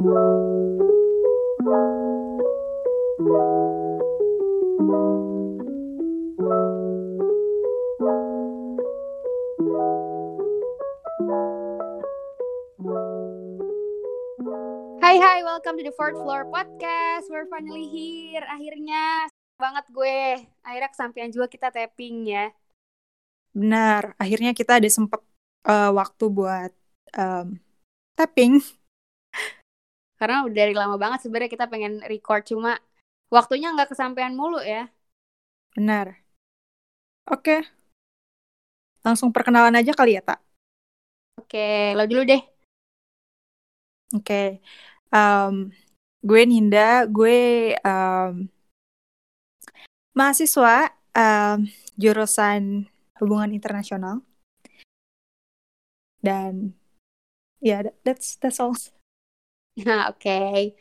[0.00, 0.16] Hai hai,
[15.44, 17.28] welcome to the Fourth Floor Podcast.
[17.28, 18.40] We're finally here.
[18.48, 19.28] Akhirnya
[19.60, 20.48] banget gue.
[20.64, 22.48] Akhirnya kesampaian juga kita tapping ya.
[23.52, 25.20] Benar, akhirnya kita ada sempet
[25.68, 26.72] uh, waktu buat
[27.20, 27.60] um,
[28.16, 28.79] tapping.
[30.20, 32.76] Karena udah dari lama banget sebenarnya kita pengen record cuma
[33.32, 34.92] waktunya nggak kesampaian mulu ya.
[35.72, 36.20] Benar.
[37.24, 37.64] Oke.
[39.00, 40.44] Langsung perkenalan aja kali ya, Tak?
[41.40, 42.42] Oke, lo dulu deh.
[44.12, 44.60] Oke.
[45.08, 45.72] Um,
[46.20, 48.44] gue Ninda, gue um,
[50.12, 51.64] mahasiswa um,
[51.96, 52.92] jurusan
[53.24, 54.20] hubungan internasional.
[56.20, 56.76] Dan
[57.64, 58.76] ya yeah, that's that's all.
[59.78, 60.18] Nah, oke.
[60.18, 60.74] Okay.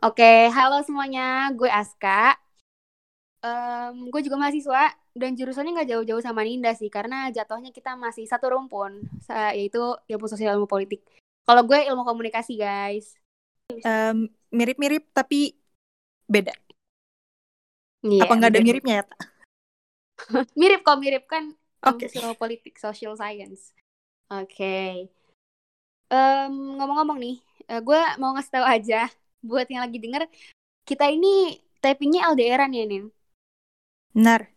[0.00, 1.52] Oke, okay, halo semuanya.
[1.52, 2.40] Gue Aska.
[3.44, 8.28] Um, gue juga mahasiswa dan jurusannya nggak jauh-jauh sama Ninda sih karena jatuhnya kita masih
[8.28, 9.00] satu rumpun
[9.56, 11.04] yaitu ilmu sosial ilmu politik.
[11.44, 13.12] Kalau gue ilmu komunikasi, guys.
[13.84, 15.60] Um, mirip-mirip tapi
[16.24, 16.56] beda.
[18.00, 19.06] Iya, Apa nggak ada miripnya ya?
[20.60, 21.52] mirip kok, mirip kan.
[21.80, 22.08] Okay.
[22.08, 23.76] Social politik, social science.
[24.32, 24.48] Oke.
[24.48, 24.92] Okay.
[26.08, 27.36] Um, ngomong-ngomong nih,
[27.70, 29.06] uh, gue mau ngasih tahu aja
[29.40, 30.26] buat yang lagi denger,
[30.84, 33.04] kita ini typingnya LDRan ya, Nin?
[34.12, 34.50] Benar.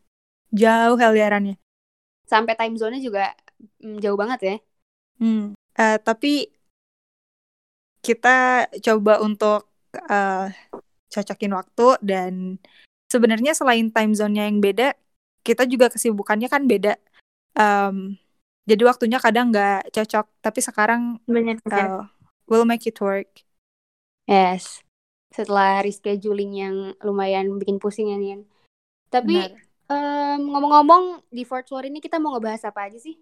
[0.52, 1.56] Jauh LDRannya.
[2.26, 3.32] Sampai time zone-nya juga
[3.80, 4.56] mm, jauh banget ya.
[5.22, 5.54] Hmm.
[5.74, 6.52] Uh, tapi
[8.04, 9.72] kita coba untuk
[10.12, 10.52] uh,
[11.08, 12.34] cocokin waktu dan
[13.08, 14.98] sebenarnya selain time zone-nya yang beda,
[15.46, 17.00] kita juga kesibukannya kan beda.
[17.54, 18.18] Um,
[18.66, 22.08] jadi waktunya kadang nggak cocok, tapi sekarang Bener, uh,
[22.48, 23.44] we'll make it work.
[24.28, 24.82] Yes.
[25.34, 28.46] Setelah rescheduling yang lumayan bikin pusing ya, Nian.
[29.10, 29.52] Tapi
[29.90, 33.18] ngomong ngomong-ngomong di fourth floor ini kita mau ngebahas apa aja sih?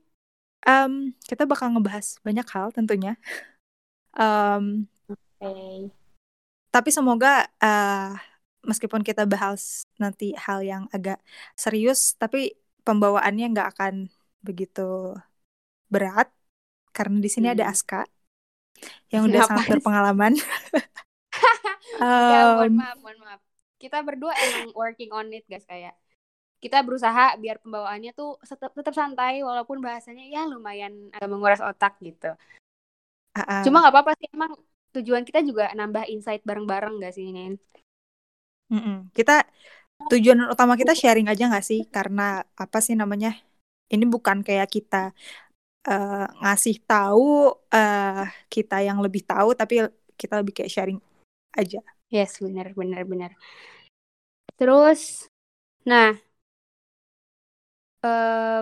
[0.61, 3.15] Um, kita bakal ngebahas banyak hal tentunya.
[4.11, 5.87] Um, okay.
[6.67, 8.11] Tapi semoga uh,
[8.59, 11.23] meskipun kita bahas nanti hal yang agak
[11.55, 14.11] serius, tapi pembawaannya nggak akan
[14.43, 15.15] begitu
[15.87, 16.27] berat
[16.91, 17.55] karena di sini hmm.
[17.55, 18.01] ada Aska
[19.13, 20.33] yang udah sangat berpengalaman.
[21.99, 23.39] um, ya mohon maaf, mohon maaf.
[23.81, 25.97] Kita berdua emang working on it guys kayak
[26.61, 31.97] kita berusaha biar pembawaannya tuh tetap tetap santai walaupun bahasanya ya lumayan agak menguras otak
[32.05, 32.37] gitu.
[33.33, 33.61] Uh -uh.
[33.65, 34.53] Cuma nggak apa-apa sih emang
[34.91, 37.57] tujuan kita juga nambah insight bareng-bareng gak sih Nen?
[38.71, 38.97] Mm -mm.
[39.15, 39.43] Kita
[40.11, 41.87] tujuan utama kita sharing aja gak sih?
[41.87, 43.33] Karena apa sih namanya?
[43.91, 45.11] Ini bukan kayak kita
[45.87, 49.87] uh, ngasih tahu uh, kita yang lebih tahu, tapi
[50.17, 50.99] kita lebih kayak sharing
[51.57, 51.81] aja.
[52.11, 53.31] Yes, benar, benar, benar.
[54.59, 55.25] Terus,
[55.87, 56.13] nah,
[58.05, 58.61] uh,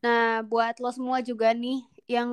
[0.00, 2.30] nah buat lo semua juga nih yang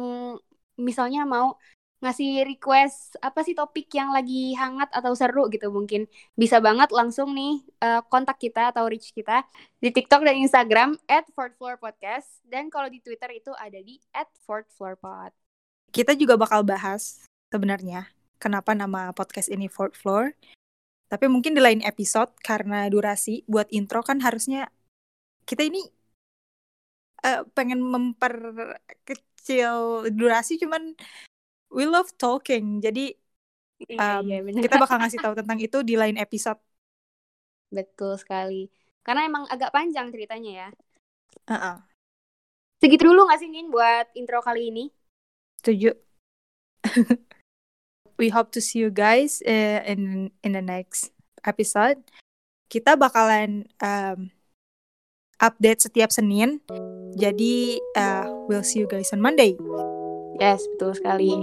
[0.80, 1.58] misalnya mau
[1.98, 6.06] ngasih request apa sih topik yang lagi hangat atau seru gitu mungkin
[6.38, 9.42] bisa banget langsung nih uh, kontak kita atau reach kita
[9.82, 11.26] di TikTok dan Instagram at
[12.46, 14.30] dan kalau di Twitter itu ada di at.
[15.90, 18.06] Kita juga bakal bahas sebenarnya
[18.38, 20.38] kenapa nama podcast ini Fourth Floor.
[21.08, 24.70] Tapi mungkin di lain episode karena durasi buat intro kan harusnya
[25.48, 25.80] kita ini
[27.24, 29.74] uh, pengen memperkecil
[30.12, 30.94] durasi cuman
[31.72, 32.80] we love talking.
[32.80, 33.14] Jadi
[33.98, 36.60] um, iya, iya, kita bakal ngasih tahu tentang itu di lain episode.
[37.70, 38.72] Betul sekali.
[39.04, 40.70] Karena emang agak panjang ceritanya ya.
[41.48, 41.78] Uh -uh.
[42.78, 44.86] Segitu dulu gak sih Nin buat intro kali ini?
[45.64, 45.92] Setuju.
[48.22, 51.14] We hope to see you guys uh, in in the next
[51.46, 52.02] episode.
[52.66, 54.34] Kita bakalan um,
[55.38, 56.62] update setiap Senin.
[57.14, 59.58] Jadi uh, we'll see you guys on Monday.
[60.38, 61.34] Yes, betul sekali.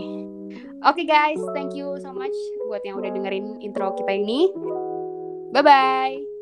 [0.85, 2.35] Oke okay, guys, thank you so much
[2.69, 4.53] buat yang udah dengerin intro kita ini.
[5.55, 6.34] Bye-bye.